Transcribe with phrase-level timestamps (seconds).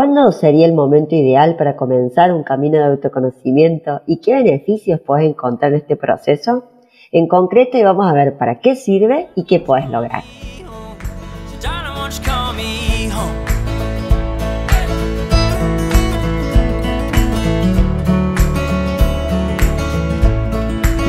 [0.00, 5.28] ¿Cuándo sería el momento ideal para comenzar un camino de autoconocimiento y qué beneficios puedes
[5.28, 6.70] encontrar en este proceso?
[7.12, 10.22] En concreto, vamos a ver para qué sirve y qué puedes lograr.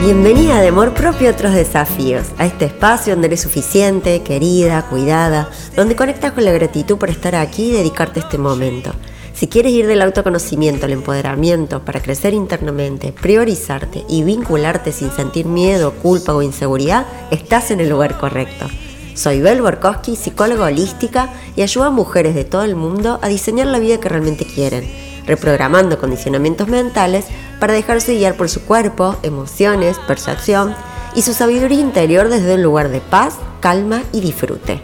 [0.01, 5.51] Bienvenida de amor propio a otros desafíos, a este espacio donde eres suficiente, querida, cuidada,
[5.75, 8.89] donde conectas con la gratitud por estar aquí y dedicarte este momento.
[9.35, 15.45] Si quieres ir del autoconocimiento al empoderamiento para crecer internamente, priorizarte y vincularte sin sentir
[15.45, 18.65] miedo, culpa o inseguridad, estás en el lugar correcto.
[19.13, 23.67] Soy Bel Borkowski, psicóloga holística y ayudo a mujeres de todo el mundo a diseñar
[23.67, 27.25] la vida que realmente quieren, reprogramando condicionamientos mentales
[27.59, 30.75] para dejarse guiar por su cuerpo, emociones, percepción
[31.15, 34.81] y su sabiduría interior desde un lugar de paz, calma y disfrute.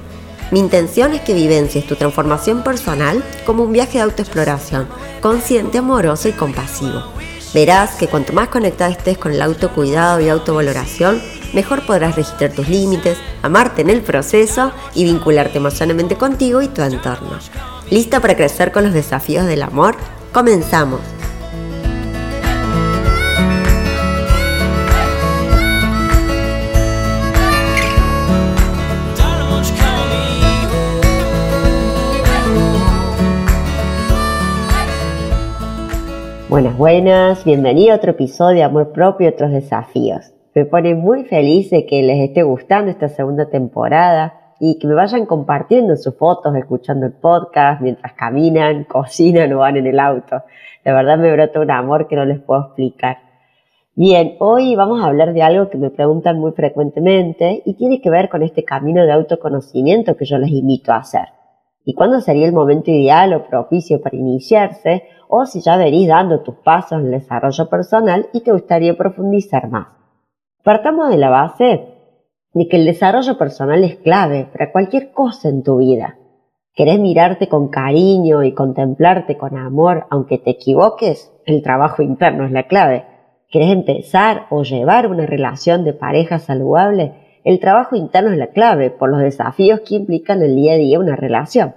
[0.51, 4.87] Mi intención es que vivencies tu transformación personal como un viaje de autoexploración,
[5.19, 7.03] consciente, amoroso y compasivo.
[7.53, 11.21] Verás que cuanto más conectada estés con el autocuidado y autovaloración,
[11.53, 16.81] mejor podrás registrar tus límites, amarte en el proceso y vincularte emocionalmente contigo y tu
[16.81, 17.39] entorno.
[17.89, 19.95] ¿Lista para crecer con los desafíos del amor?
[20.33, 21.01] Comenzamos.
[36.49, 40.33] Buenas, buenas, bienvenido a otro episodio de Amor Propio y otros desafíos.
[40.55, 44.93] Me pone muy feliz de que les esté gustando esta segunda temporada y que me
[44.93, 50.43] vayan compartiendo sus fotos, escuchando el podcast mientras caminan, cocinan o van en el auto.
[50.83, 53.17] La verdad me brota un amor que no les puedo explicar.
[53.95, 58.09] Bien, hoy vamos a hablar de algo que me preguntan muy frecuentemente y tiene que
[58.09, 61.29] ver con este camino de autoconocimiento que yo les invito a hacer.
[61.83, 65.03] ¿Y cuándo sería el momento ideal o propicio para iniciarse?
[65.27, 69.69] o si ya venís dando tus pasos en el desarrollo personal y te gustaría profundizar
[69.69, 69.87] más.
[70.63, 71.96] Partamos de la base
[72.57, 76.17] de que el desarrollo personal es clave para cualquier cosa en tu vida.
[76.73, 81.31] ¿Querés mirarte con cariño y contemplarte con amor aunque te equivoques?
[81.45, 83.05] El trabajo interno es la clave.
[83.49, 87.39] ¿Querés empezar o llevar una relación de pareja saludable?
[87.43, 90.99] El trabajo interno es la clave por los desafíos que implican el día a día
[90.99, 91.73] una relación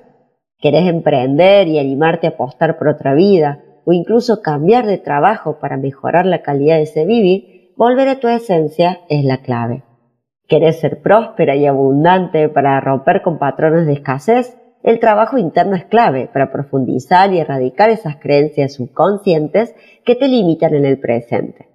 [0.60, 5.76] querés emprender y animarte a apostar por otra vida, o incluso cambiar de trabajo para
[5.76, 9.82] mejorar la calidad de ese vivir, volver a tu esencia es la clave.
[10.50, 14.58] ¿Querés ser próspera y abundante para romper con patrones de escasez?
[14.82, 20.74] El trabajo interno es clave para profundizar y erradicar esas creencias subconscientes que te limitan
[20.74, 21.68] en el presente.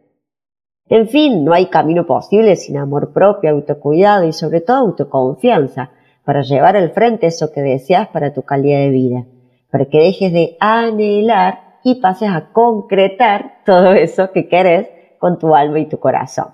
[0.89, 5.91] En fin, no hay camino posible sin amor propio, autocuidado y sobre todo autoconfianza,
[6.25, 9.23] para llevar al frente eso que deseas para tu calidad de vida,
[9.71, 15.55] para que dejes de anhelar y pases a concretar todo eso que querés con tu
[15.55, 16.47] alma y tu corazón.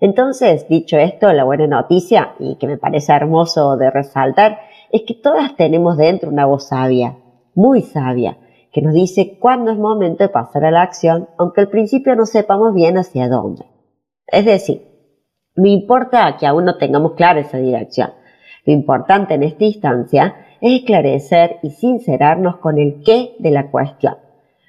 [0.00, 4.58] Entonces, dicho esto, la buena noticia, y que me parece hermoso de resaltar,
[4.92, 7.16] es que todas tenemos dentro una voz sabia,
[7.54, 8.38] muy sabia,
[8.72, 12.26] que nos dice cuándo es momento de pasar a la acción, aunque al principio no
[12.26, 13.64] sepamos bien hacia dónde.
[14.28, 14.86] Es decir,
[15.56, 18.12] no importa que aún no tengamos clara esa dirección,
[18.64, 24.16] lo importante en esta instancia es esclarecer y sincerarnos con el qué de la cuestión.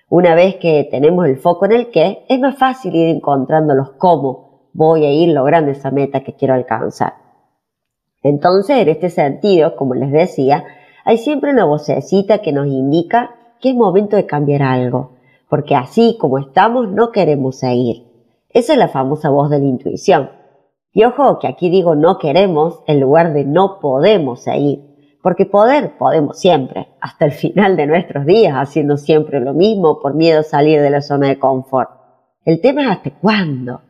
[0.07, 3.91] Una vez que tenemos el foco en el qué, es más fácil ir encontrando los
[3.91, 7.13] cómo voy a ir logrando esa meta que quiero alcanzar.
[8.23, 10.65] Entonces, en este sentido, como les decía,
[11.05, 15.11] hay siempre una vocecita que nos indica que es momento de cambiar algo,
[15.49, 18.05] porque así como estamos no queremos seguir.
[18.49, 20.29] Esa es la famosa voz de la intuición.
[20.91, 24.81] Y ojo que aquí digo no queremos en lugar de no podemos seguir,
[25.21, 30.15] porque poder podemos siempre, hasta el final de nuestros días, haciendo siempre lo mismo por
[30.15, 31.89] miedo a salir de la zona de confort.
[32.43, 33.81] El tema es hasta cuándo.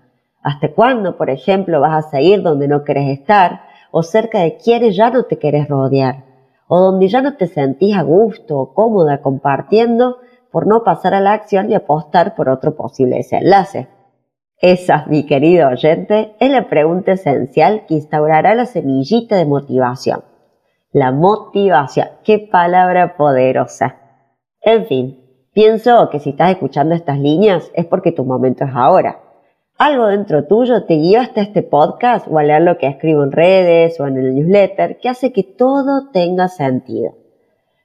[0.41, 3.61] ¿Hasta cuándo, por ejemplo, vas a seguir donde no querés estar
[3.91, 6.23] o cerca de quienes ya no te querés rodear?
[6.67, 10.17] O donde ya no te sentís a gusto o cómoda compartiendo
[10.51, 13.87] por no pasar a la acción y apostar por otro posible desenlace.
[14.61, 20.23] Esa, mi querido oyente, es la pregunta esencial que instaurará la semillita de motivación.
[20.91, 23.97] La motivación, qué palabra poderosa.
[24.61, 25.19] En fin,
[25.53, 29.19] pienso que si estás escuchando estas líneas es porque tu momento es ahora.
[29.79, 33.31] Algo dentro tuyo te guió hasta este podcast o a leer lo que escribo en
[33.31, 37.13] redes o en el newsletter que hace que todo tenga sentido.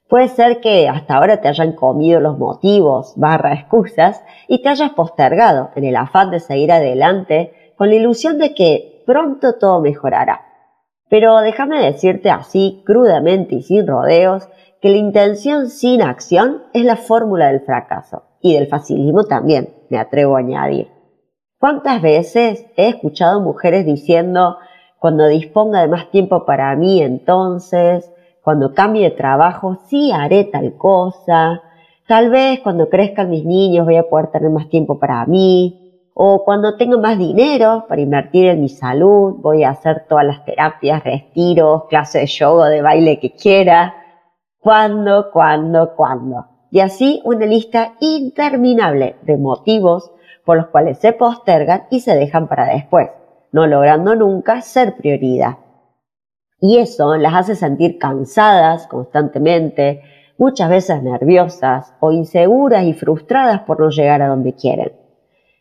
[0.09, 4.91] Puede ser que hasta ahora te hayan comido los motivos barra excusas y te hayas
[4.91, 10.41] postergado en el afán de seguir adelante con la ilusión de que pronto todo mejorará.
[11.09, 14.49] Pero déjame decirte así, crudamente y sin rodeos,
[14.81, 19.97] que la intención sin acción es la fórmula del fracaso y del facilismo también, me
[19.97, 20.94] atrevo a añadir.
[21.65, 24.57] ¿Cuántas veces he escuchado mujeres diciendo,
[24.99, 28.13] cuando disponga de más tiempo para mí, entonces,
[28.43, 31.63] cuando cambie de trabajo, sí haré tal cosa,
[32.07, 36.45] tal vez cuando crezcan mis niños voy a poder tener más tiempo para mí, o
[36.45, 41.03] cuando tenga más dinero para invertir en mi salud, voy a hacer todas las terapias,
[41.03, 43.95] retiros, clases de yoga, de baile que quiera.
[44.59, 46.45] ¿Cuándo, cuándo, cuándo?
[46.69, 50.11] Y así una lista interminable de motivos
[50.45, 53.09] por los cuales se postergan y se dejan para después,
[53.51, 55.57] no logrando nunca ser prioridad.
[56.61, 60.01] Y eso las hace sentir cansadas constantemente,
[60.37, 64.93] muchas veces nerviosas o inseguras y frustradas por no llegar a donde quieren.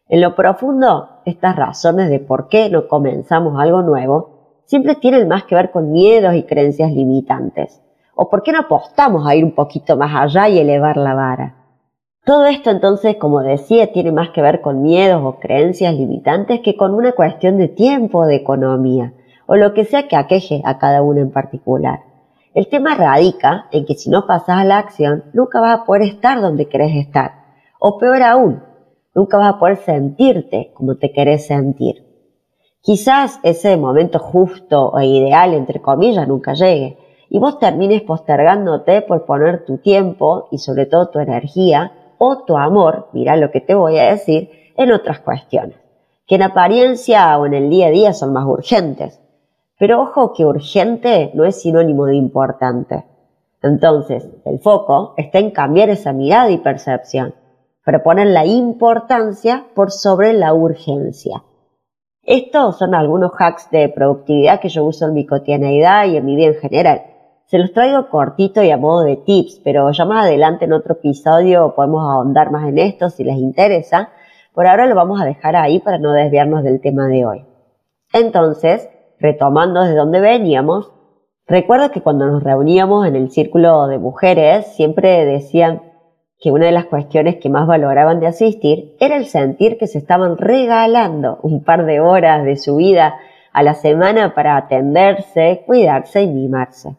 [0.09, 5.45] En lo profundo, estas razones de por qué no comenzamos algo nuevo siempre tienen más
[5.45, 7.81] que ver con miedos y creencias limitantes.
[8.15, 11.64] O por qué no apostamos a ir un poquito más allá y elevar la vara.
[12.25, 16.75] Todo esto entonces, como decía, tiene más que ver con miedos o creencias limitantes que
[16.75, 19.13] con una cuestión de tiempo o de economía,
[19.45, 22.01] o lo que sea que aqueje a cada uno en particular.
[22.55, 26.03] El tema radica en que si no pasas a la acción, nunca vas a poder
[26.03, 27.33] estar donde querés estar.
[27.79, 28.63] O peor aún,
[29.15, 32.07] nunca vas a poder sentirte como te querés sentir.
[32.81, 36.97] Quizás ese momento justo e ideal, entre comillas, nunca llegue,
[37.29, 42.57] y vos termines postergándote por poner tu tiempo y sobre todo tu energía o tu
[42.57, 45.77] amor, mira lo que te voy a decir, en otras cuestiones,
[46.27, 49.21] que en apariencia o en el día a día son más urgentes.
[49.79, 53.05] Pero ojo que urgente no es sinónimo de importante.
[53.63, 57.35] Entonces, el foco está en cambiar esa mirada y percepción,
[57.85, 61.43] para poner la importancia por sobre la urgencia.
[62.23, 66.37] Estos son algunos hacks de productividad que yo uso en mi cotidianeidad y en mi
[66.37, 67.03] vida en general.
[67.47, 70.95] Se los traigo cortito y a modo de tips, pero ya más adelante en otro
[70.95, 74.09] episodio podemos ahondar más en esto si les interesa.
[74.55, 77.45] Por ahora lo vamos a dejar ahí para no desviarnos del tema de hoy.
[78.15, 78.89] Entonces,
[79.21, 80.91] retomando desde donde veníamos,
[81.47, 85.83] recuerdo que cuando nos reuníamos en el círculo de mujeres, siempre decían
[86.41, 89.99] que una de las cuestiones que más valoraban de asistir era el sentir que se
[89.99, 93.17] estaban regalando un par de horas de su vida
[93.53, 96.97] a la semana para atenderse, cuidarse y mimarse.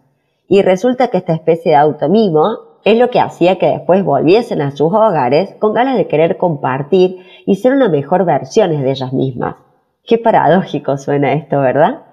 [0.48, 4.72] Y resulta que esta especie de automimo es lo que hacía que después volviesen a
[4.72, 9.56] sus hogares con ganas de querer compartir y ser una mejor versión de ellas mismas.
[10.04, 12.04] Qué paradójico suena esto, ¿verdad?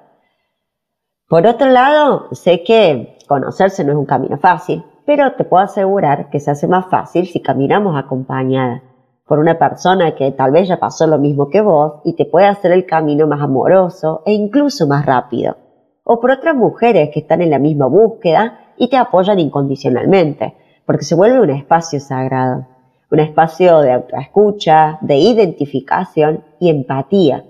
[1.28, 6.30] Por otro lado, sé que conocerse no es un camino fácil, pero te puedo asegurar
[6.30, 8.82] que se hace más fácil si caminamos acompañada
[9.26, 12.46] por una persona que tal vez ya pasó lo mismo que vos y te puede
[12.46, 15.56] hacer el camino más amoroso e incluso más rápido
[16.04, 20.54] o por otras mujeres que están en la misma búsqueda y te apoyan incondicionalmente,
[20.84, 22.66] porque se vuelve un espacio sagrado,
[23.10, 27.44] un espacio de autoescucha, de identificación y empatía.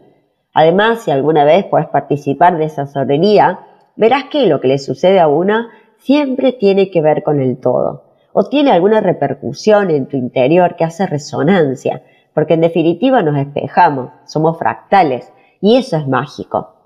[0.52, 3.60] Además, si alguna vez puedes participar de esa soberanía,
[3.96, 8.04] verás que lo que le sucede a una siempre tiene que ver con el todo,
[8.32, 12.02] o tiene alguna repercusión en tu interior que hace resonancia,
[12.34, 16.81] porque en definitiva nos espejamos, somos fractales, y eso es mágico.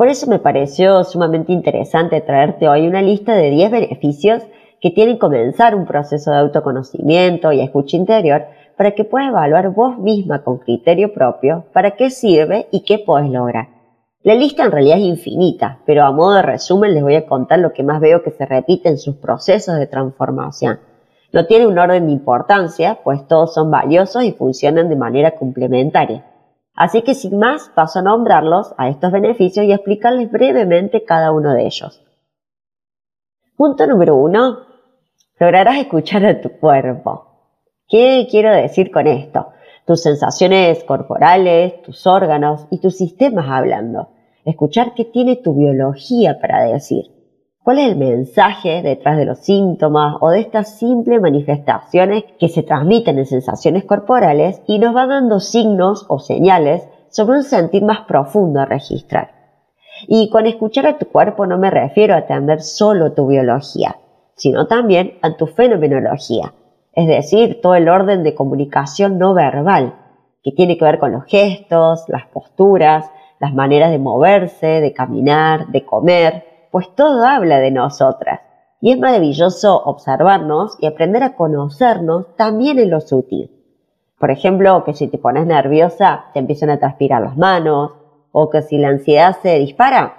[0.00, 4.42] Por eso me pareció sumamente interesante traerte hoy una lista de 10 beneficios
[4.80, 8.46] que tienen comenzar un proceso de autoconocimiento y escucha interior
[8.78, 13.28] para que puedas evaluar vos misma con criterio propio para qué sirve y qué puedes
[13.28, 13.68] lograr.
[14.22, 17.58] La lista en realidad es infinita, pero a modo de resumen les voy a contar
[17.58, 20.80] lo que más veo que se repite en sus procesos de transformación.
[21.30, 26.24] No tiene un orden de importancia, pues todos son valiosos y funcionan de manera complementaria.
[26.74, 31.52] Así que sin más paso a nombrarlos a estos beneficios y explicarles brevemente cada uno
[31.52, 32.02] de ellos.
[33.56, 34.60] Punto número uno.
[35.38, 37.26] Lograrás escuchar a tu cuerpo.
[37.88, 39.52] ¿Qué quiero decir con esto?
[39.86, 44.10] Tus sensaciones corporales, tus órganos y tus sistemas hablando.
[44.44, 47.19] Escuchar qué tiene tu biología para decir.
[47.62, 52.62] ¿Cuál es el mensaje detrás de los síntomas o de estas simples manifestaciones que se
[52.62, 58.06] transmiten en sensaciones corporales y nos van dando signos o señales sobre un sentir más
[58.06, 59.32] profundo a registrar?
[60.08, 63.96] Y con escuchar a tu cuerpo no me refiero a atender solo tu biología,
[64.36, 66.54] sino también a tu fenomenología,
[66.94, 69.96] es decir, todo el orden de comunicación no verbal,
[70.42, 75.66] que tiene que ver con los gestos, las posturas, las maneras de moverse, de caminar,
[75.66, 78.40] de comer, pues todo habla de nosotras.
[78.80, 83.50] Y es maravilloso observarnos y aprender a conocernos también en lo sutil.
[84.18, 87.92] Por ejemplo, que si te pones nerviosa te empiezan a transpirar las manos,
[88.32, 90.14] o que si la ansiedad se dispara,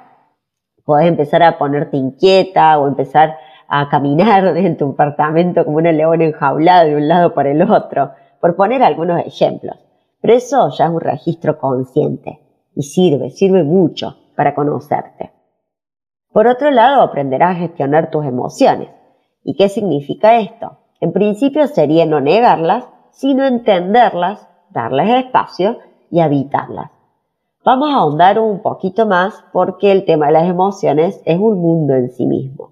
[0.85, 6.25] podés empezar a ponerte inquieta o empezar a caminar en tu apartamento como una leona
[6.25, 9.77] enjaulada de un lado para el otro, por poner algunos ejemplos.
[10.19, 12.39] Pero eso ya es un registro consciente
[12.75, 15.31] y sirve, sirve mucho para conocerte.
[16.31, 18.89] Por otro lado, aprenderás a gestionar tus emociones.
[19.43, 20.77] ¿Y qué significa esto?
[20.99, 26.91] En principio sería no negarlas, sino entenderlas, darles espacio y habitarlas.
[27.65, 31.93] Vamos a ahondar un poquito más porque el tema de las emociones es un mundo
[31.95, 32.71] en sí mismo.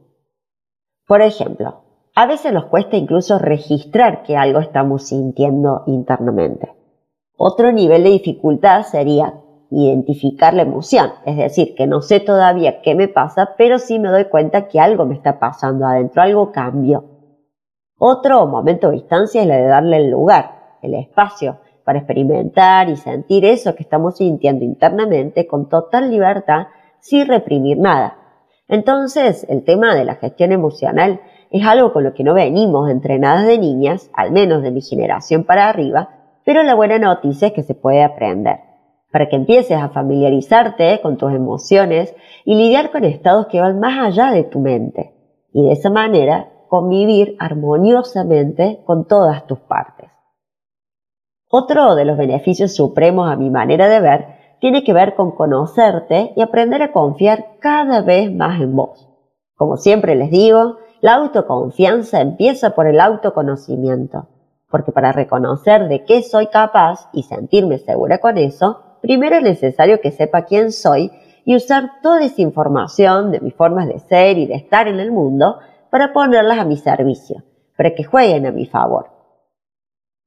[1.07, 1.81] Por ejemplo,
[2.15, 6.73] a veces nos cuesta incluso registrar que algo estamos sintiendo internamente.
[7.37, 9.33] Otro nivel de dificultad sería
[9.71, 14.09] identificar la emoción, es decir, que no sé todavía qué me pasa, pero sí me
[14.09, 17.05] doy cuenta que algo me está pasando adentro, algo cambió.
[17.97, 22.95] Otro momento de distancia es la de darle el lugar, el espacio, para experimentar y
[22.95, 26.67] sentir eso que estamos sintiendo internamente con total libertad,
[26.99, 28.17] sin reprimir nada.
[28.67, 31.21] Entonces, el tema de la gestión emocional
[31.51, 35.43] es algo con lo que no venimos entrenadas de niñas, al menos de mi generación
[35.43, 36.09] para arriba,
[36.45, 38.68] pero la buena noticia es que se puede aprender
[39.11, 43.97] para que empieces a familiarizarte con tus emociones y lidiar con estados que van más
[43.99, 45.13] allá de tu mente.
[45.51, 50.09] Y de esa manera convivir armoniosamente con todas tus partes.
[51.49, 54.25] Otro de los beneficios supremos a mi manera de ver
[54.59, 59.09] tiene que ver con conocerte y aprender a confiar cada vez más en vos.
[59.55, 64.27] Como siempre les digo, la autoconfianza empieza por el autoconocimiento,
[64.69, 70.01] porque para reconocer de qué soy capaz y sentirme segura con eso, primero es necesario
[70.01, 71.11] que sepa quién soy
[71.45, 75.11] y usar toda esa información de mis formas de ser y de estar en el
[75.11, 75.57] mundo
[75.89, 77.43] para ponerlas a mi servicio,
[77.75, 79.09] para que jueguen a mi favor.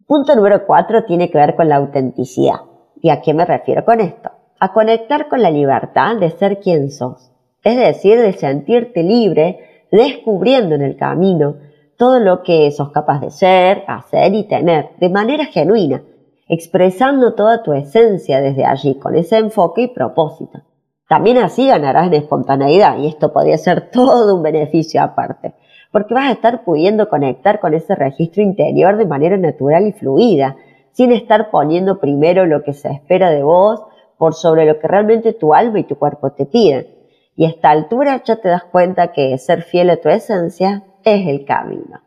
[0.07, 2.61] Punto número cuatro tiene que ver con la autenticidad.
[3.01, 4.31] ¿Y a qué me refiero con esto?
[4.59, 7.33] A conectar con la libertad de ser quien sos,
[7.65, 11.57] es decir, de sentirte libre, descubriendo en el camino
[11.97, 16.03] todo lo que sos capaz de ser, hacer y tener, de manera genuina,
[16.49, 20.61] expresando toda tu esencia desde allí, con ese enfoque y propósito.
[21.09, 25.55] También así ganarás en espontaneidad y esto podría ser todo un beneficio aparte,
[25.91, 30.57] porque vas a estar pudiendo conectar con ese registro interior de manera natural y fluida,
[30.93, 33.83] sin estar poniendo primero lo que se espera de vos
[34.19, 36.87] por sobre lo que realmente tu alma y tu cuerpo te piden.
[37.35, 41.27] Y a esta altura ya te das cuenta que ser fiel a tu esencia es
[41.27, 42.02] el camino.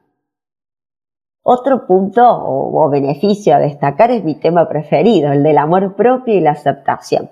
[1.48, 6.40] Otro punto o, beneficio a destacar es mi tema preferido, el del amor propio y
[6.40, 7.30] la aceptación.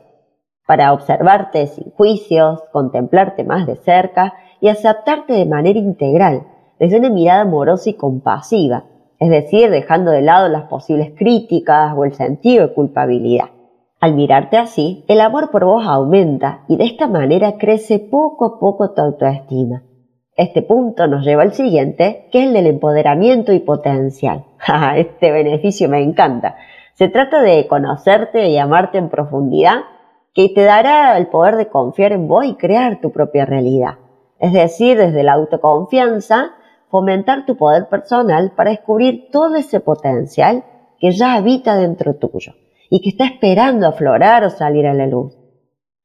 [0.68, 6.44] Para observarte sin juicios, contemplarte más de cerca y aceptarte de manera integral,
[6.78, 8.84] desde una mirada amorosa y compasiva,
[9.18, 13.50] es decir, dejando de lado las posibles críticas o el sentido de culpabilidad.
[14.00, 18.60] Al mirarte así, el amor por vos aumenta y de esta manera crece poco a
[18.60, 19.82] poco tu autoestima.
[20.36, 24.46] Este punto nos lleva al siguiente, que es el del empoderamiento y potencial.
[24.96, 26.56] este beneficio me encanta.
[26.94, 29.82] Se trata de conocerte y amarte en profundidad,
[30.34, 34.00] que te dará el poder de confiar en vos y crear tu propia realidad.
[34.40, 36.52] Es decir, desde la autoconfianza,
[36.90, 40.64] fomentar tu poder personal para descubrir todo ese potencial
[41.00, 42.54] que ya habita dentro tuyo
[42.90, 45.38] y que está esperando aflorar o salir a la luz.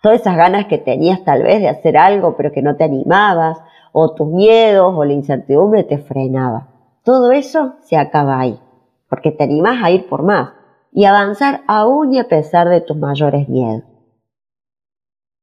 [0.03, 3.59] Todas esas ganas que tenías tal vez de hacer algo pero que no te animabas,
[4.01, 6.69] o tus miedos o la incertidumbre te frenaba.
[7.03, 8.61] Todo eso se acaba ahí,
[9.09, 10.53] porque te animás a ir por más
[10.93, 13.83] y avanzar aún y a pesar de tus mayores miedos.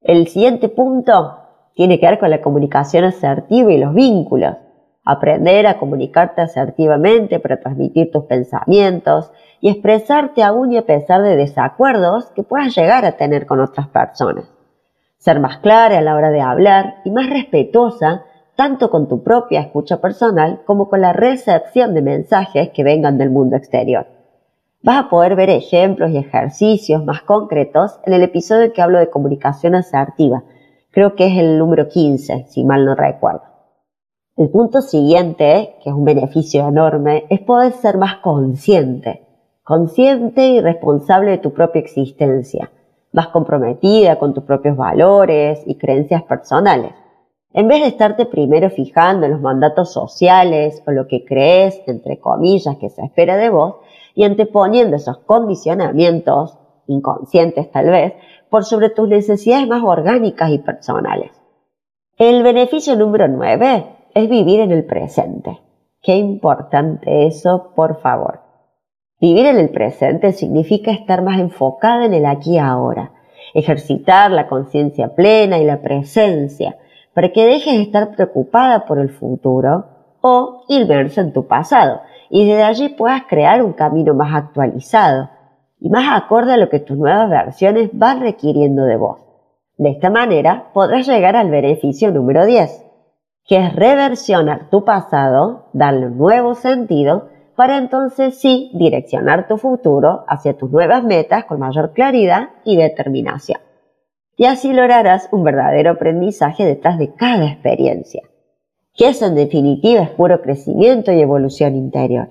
[0.01, 1.39] El siguiente punto
[1.73, 4.55] tiene que ver con la comunicación asertiva y los vínculos.
[5.03, 11.35] Aprender a comunicarte asertivamente para transmitir tus pensamientos y expresarte aún y a pesar de
[11.35, 14.45] desacuerdos que puedas llegar a tener con otras personas.
[15.17, 18.23] Ser más clara a la hora de hablar y más respetuosa
[18.55, 23.29] tanto con tu propia escucha personal como con la recepción de mensajes que vengan del
[23.29, 24.07] mundo exterior.
[24.81, 29.09] Vas a poder ver ejemplos y ejercicios más concretos en el episodio que hablo de
[29.09, 30.43] comunicación asertiva.
[30.91, 33.41] Creo que es el número 15, si mal no recuerdo.
[34.37, 39.25] El punto siguiente, que es un beneficio enorme, es poder ser más consciente.
[39.63, 42.71] Consciente y responsable de tu propia existencia.
[43.11, 46.91] Más comprometida con tus propios valores y creencias personales
[47.57, 52.19] en vez de estarte primero fijando en los mandatos sociales o lo que crees, entre
[52.19, 53.75] comillas, que se espera de vos,
[54.13, 58.13] y anteponiendo esos condicionamientos, inconscientes tal vez,
[58.49, 61.31] por sobre tus necesidades más orgánicas y personales.
[62.17, 65.61] El beneficio número 9 es vivir en el presente.
[66.01, 68.41] Qué importante eso, por favor.
[69.21, 73.13] Vivir en el presente significa estar más enfocada en el aquí y ahora,
[73.53, 76.77] ejercitar la conciencia plena y la presencia,
[77.15, 79.85] para que dejes de estar preocupada por el futuro
[80.21, 85.29] o inmersa en tu pasado y desde allí puedas crear un camino más actualizado
[85.79, 89.21] y más acorde a lo que tus nuevas versiones van requiriendo de vos.
[89.77, 92.85] De esta manera podrás llegar al beneficio número 10,
[93.47, 100.25] que es reversionar tu pasado, darle un nuevo sentido, para entonces sí direccionar tu futuro
[100.27, 103.61] hacia tus nuevas metas con mayor claridad y determinación.
[104.37, 108.23] Y así lograrás un verdadero aprendizaje detrás de cada experiencia,
[108.93, 112.29] que eso en definitiva es puro crecimiento y evolución interior.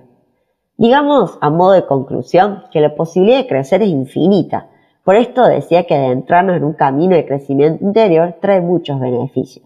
[0.77, 4.69] Digamos, a modo de conclusión, que la posibilidad de crecer es infinita.
[5.05, 9.65] Por esto decía que adentrarnos en un camino de crecimiento interior trae muchos beneficios.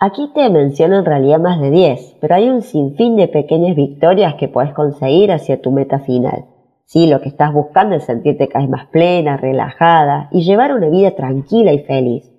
[0.00, 4.34] Aquí te menciono en realidad más de 10, pero hay un sinfín de pequeñas victorias
[4.34, 6.44] que puedes conseguir hacia tu meta final.
[6.88, 10.88] Sí, lo que estás buscando es sentirte cada vez más plena, relajada y llevar una
[10.88, 12.32] vida tranquila y feliz.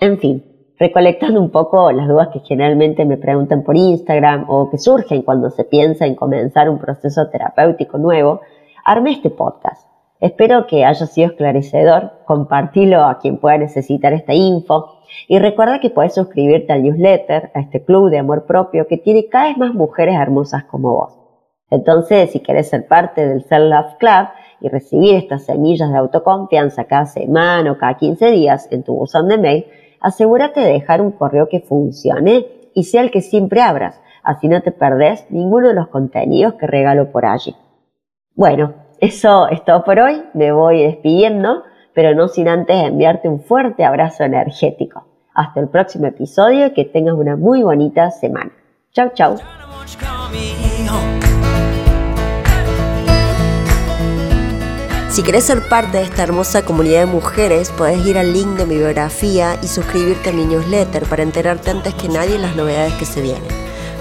[0.00, 4.78] En fin, recolectando un poco las dudas que generalmente me preguntan por Instagram o que
[4.78, 8.40] surgen cuando se piensa en comenzar un proceso terapéutico nuevo,
[8.86, 9.86] armé este podcast.
[10.18, 14.94] Espero que haya sido esclarecedor, compartilo a quien pueda necesitar esta info
[15.28, 19.28] y recuerda que puedes suscribirte al newsletter, a este club de amor propio que tiene
[19.28, 21.25] cada vez más mujeres hermosas como vos.
[21.70, 24.28] Entonces, si quieres ser parte del Self Love Club
[24.60, 29.28] y recibir estas semillas de autoconfianza cada semana o cada 15 días en tu buzón
[29.28, 29.66] de mail,
[30.00, 34.62] asegúrate de dejar un correo que funcione y sea el que siempre abras, así no
[34.62, 37.56] te perdés ninguno de los contenidos que regalo por allí.
[38.34, 41.62] Bueno, eso es todo por hoy, me voy despidiendo
[41.96, 45.06] pero no sin antes enviarte un fuerte abrazo energético.
[45.34, 48.52] Hasta el próximo episodio y que tengas una muy bonita semana.
[48.92, 49.38] Chau, chau.
[55.16, 58.66] Si querés ser parte de esta hermosa comunidad de mujeres, podés ir al link de
[58.66, 63.06] mi biografía y suscribirte a mi newsletter para enterarte antes que nadie las novedades que
[63.06, 63.48] se vienen.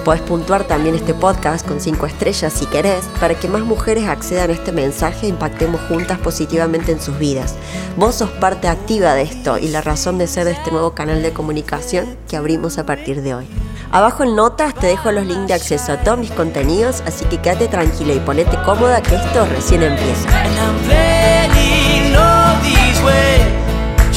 [0.04, 4.50] Puedes puntuar también este podcast con 5 estrellas si querés, para que más mujeres accedan
[4.50, 7.56] a este mensaje e impactemos juntas positivamente en sus vidas.
[7.96, 11.24] Vos sos parte activa de esto y la razón de ser de este nuevo canal
[11.24, 13.48] de comunicación que abrimos a partir de hoy.
[13.96, 17.38] Abajo en notas te dejo los links de acceso a todos mis contenidos, así que
[17.38, 20.28] quédate tranquila y ponete cómoda que esto recién empieza.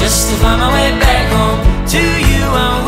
[0.08, 2.87] Just to find my way back home to you.